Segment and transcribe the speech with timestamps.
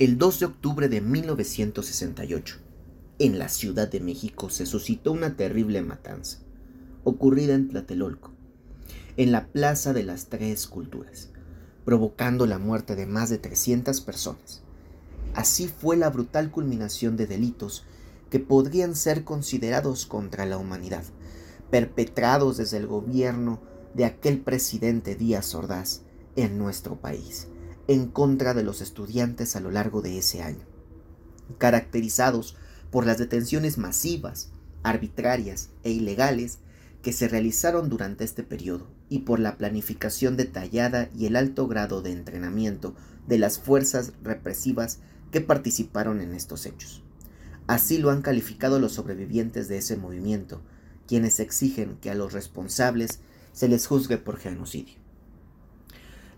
[0.00, 2.58] El 2 de octubre de 1968,
[3.18, 6.38] en la Ciudad de México se suscitó una terrible matanza,
[7.02, 8.30] ocurrida en Tlatelolco,
[9.16, 11.30] en la Plaza de las Tres Culturas,
[11.84, 14.62] provocando la muerte de más de 300 personas.
[15.34, 17.84] Así fue la brutal culminación de delitos
[18.30, 21.02] que podrían ser considerados contra la humanidad,
[21.72, 23.60] perpetrados desde el gobierno
[23.94, 26.02] de aquel presidente Díaz Ordaz
[26.36, 27.48] en nuestro país
[27.88, 30.64] en contra de los estudiantes a lo largo de ese año,
[31.56, 32.54] caracterizados
[32.90, 34.50] por las detenciones masivas,
[34.82, 36.58] arbitrarias e ilegales
[37.02, 42.02] que se realizaron durante este periodo y por la planificación detallada y el alto grado
[42.02, 42.94] de entrenamiento
[43.26, 44.98] de las fuerzas represivas
[45.30, 47.02] que participaron en estos hechos.
[47.66, 50.60] Así lo han calificado los sobrevivientes de ese movimiento,
[51.06, 53.20] quienes exigen que a los responsables
[53.52, 55.07] se les juzgue por genocidio.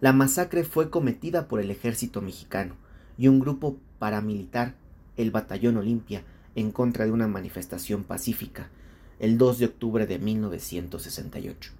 [0.00, 2.74] La masacre fue cometida por el ejército mexicano
[3.18, 4.74] y un grupo paramilitar,
[5.18, 6.22] el Batallón Olimpia,
[6.54, 8.70] en contra de una manifestación pacífica,
[9.18, 11.72] el 2 de octubre de 1968.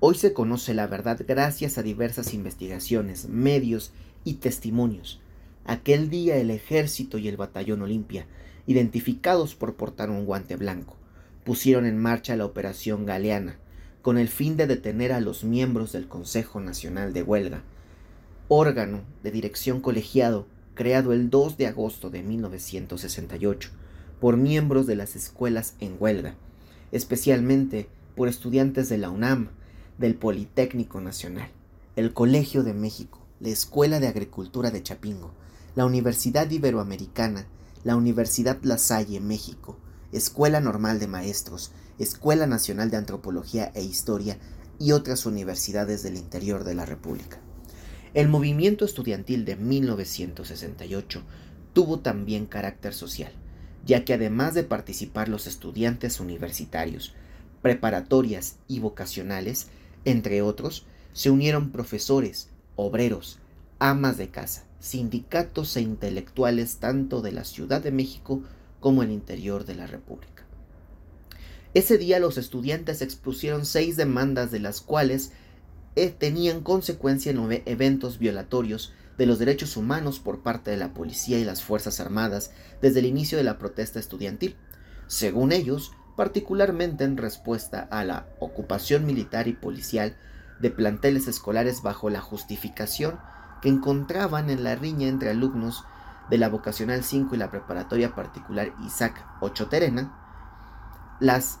[0.00, 3.92] Hoy se conoce la verdad gracias a diversas investigaciones, medios
[4.24, 5.18] y testimonios.
[5.64, 8.26] Aquel día el ejército y el batallón Olimpia,
[8.66, 10.96] identificados por portar un guante blanco,
[11.44, 13.56] pusieron en marcha la operación Galeana,
[14.08, 17.62] con el fin de detener a los miembros del Consejo Nacional de Huelga,
[18.48, 23.68] órgano de dirección colegiado creado el 2 de agosto de 1968
[24.18, 26.36] por miembros de las escuelas en huelga,
[26.90, 29.50] especialmente por estudiantes de la UNAM,
[29.98, 31.50] del Politécnico Nacional,
[31.94, 35.34] el Colegio de México, la Escuela de Agricultura de Chapingo,
[35.74, 37.46] la Universidad Iberoamericana,
[37.84, 39.76] la Universidad La Salle, México,
[40.12, 44.38] Escuela Normal de Maestros, Escuela Nacional de Antropología e Historia
[44.78, 47.40] y otras universidades del interior de la República.
[48.14, 51.22] El movimiento estudiantil de 1968
[51.74, 53.32] tuvo también carácter social,
[53.84, 57.14] ya que además de participar los estudiantes universitarios,
[57.60, 59.66] preparatorias y vocacionales,
[60.04, 63.38] entre otros, se unieron profesores, obreros,
[63.78, 68.42] amas de casa, sindicatos e intelectuales tanto de la Ciudad de México
[68.80, 70.44] como el interior de la República.
[71.74, 75.32] Ese día los estudiantes expusieron seis demandas de las cuales
[75.96, 81.38] eh, tenían consecuencia en eventos violatorios de los derechos humanos por parte de la policía
[81.38, 84.56] y las Fuerzas Armadas desde el inicio de la protesta estudiantil.
[85.08, 90.16] Según ellos, particularmente en respuesta a la ocupación militar y policial
[90.60, 93.18] de planteles escolares bajo la justificación
[93.60, 95.84] que encontraban en la riña entre alumnos
[96.30, 101.60] de la Vocacional 5 y la Preparatoria Particular Isaac Ochoterena, las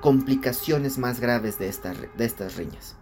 [0.00, 2.96] complicaciones más graves de estas, de estas riñas.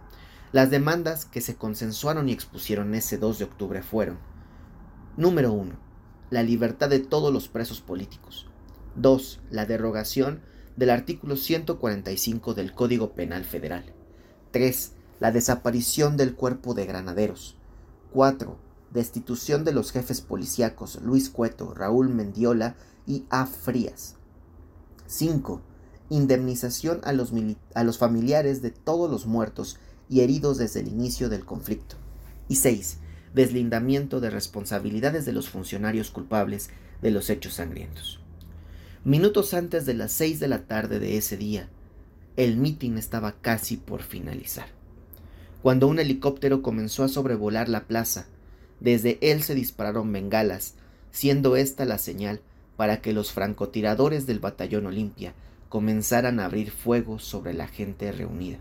[0.51, 4.17] Las demandas que se consensuaron y expusieron ese 2 de octubre fueron
[5.17, 5.75] Número 1.
[6.29, 8.47] La libertad de todos los presos políticos.
[8.95, 9.39] 2.
[9.49, 10.41] La derogación
[10.75, 13.93] del artículo 145 del Código Penal Federal.
[14.51, 14.93] 3.
[15.19, 17.55] La desaparición del cuerpo de granaderos.
[18.11, 18.57] 4.
[18.95, 23.45] Destitución de los jefes policíacos Luis Cueto, Raúl Mendiola y A.
[23.45, 24.15] Frías.
[25.05, 25.61] 5.
[26.09, 31.97] Indemnización a los, familiares de todos los muertos y heridos desde el inicio del conflicto.
[32.47, 32.99] Y 6.
[33.33, 36.69] Deslindamiento de responsabilidades de los funcionarios culpables
[37.01, 38.21] de los hechos sangrientos.
[39.03, 41.67] Minutos antes de las 6 de la tarde de ese día,
[42.37, 44.67] el mitin estaba casi por finalizar.
[45.61, 48.27] Cuando un helicóptero comenzó a sobrevolar la plaza,
[48.79, 50.75] desde él se dispararon bengalas,
[51.11, 52.41] siendo esta la señal
[52.77, 55.33] para que los francotiradores del batallón Olimpia
[55.69, 58.59] comenzaran a abrir fuego sobre la gente reunida.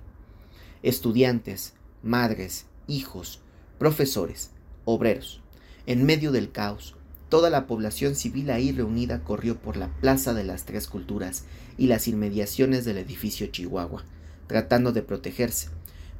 [0.82, 3.40] Estudiantes, madres, hijos,
[3.78, 4.50] profesores,
[4.84, 5.40] obreros.
[5.86, 6.94] En medio del caos,
[7.28, 11.44] toda la población civil ahí reunida corrió por la Plaza de las Tres Culturas
[11.76, 14.04] y las inmediaciones del edificio Chihuahua,
[14.46, 15.68] tratando de protegerse.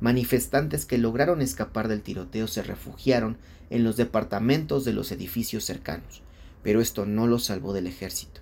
[0.05, 3.39] Manifestantes que lograron escapar del tiroteo se refugiaron
[3.71, 6.23] en los departamentos de los edificios cercanos
[6.65, 8.41] pero esto no lo salvó del ejército,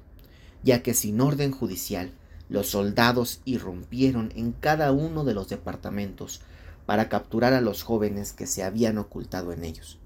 [0.62, 2.12] ya que sin orden judicial
[2.49, 6.41] los soldados irrumpieron en cada uno de los departamentos
[6.87, 9.99] para capturar a los jóvenes que se habían ocultado en ellos.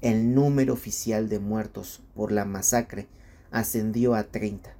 [0.00, 3.08] El número oficial de muertos por la masacre
[3.50, 4.74] ascendió a 30.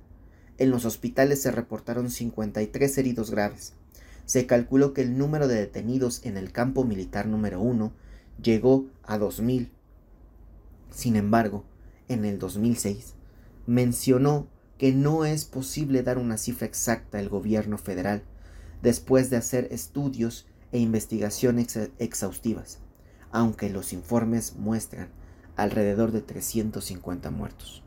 [0.59, 3.73] En los hospitales se reportaron 53 heridos graves.
[4.27, 7.93] Se calculó que el número de detenidos en el campo militar número 1
[8.43, 9.71] llegó a 2.000.
[10.91, 11.65] Sin embargo,
[12.09, 13.15] en el 2006,
[13.67, 18.25] mencionó que no es posible dar una cifra exacta al gobierno federal
[18.83, 22.81] después de hacer estudios e investigaciones exhaustivas,
[23.31, 25.09] aunque los informes muestran
[25.55, 27.83] alrededor de 350 muertos.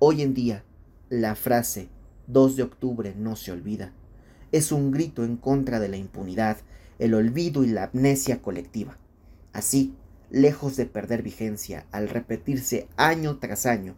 [0.00, 0.64] Hoy en día,
[1.08, 1.88] la frase
[2.26, 3.92] 2 de octubre no se olvida
[4.52, 6.58] es un grito en contra de la impunidad,
[6.98, 8.98] el olvido y la amnesia colectiva.
[9.52, 9.94] Así,
[10.30, 13.96] lejos de perder vigencia al repetirse año tras año,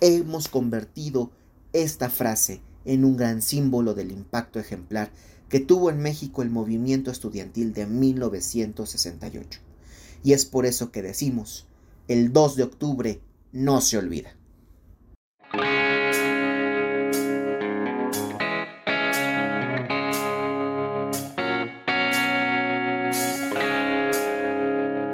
[0.00, 1.30] hemos convertido
[1.72, 5.10] esta frase en un gran símbolo del impacto ejemplar
[5.48, 9.60] que tuvo en México el movimiento estudiantil de 1968.
[10.22, 11.66] Y es por eso que decimos,
[12.08, 13.20] el 2 de octubre
[13.52, 14.34] no se olvida.